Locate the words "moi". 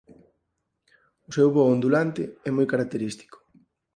2.53-2.67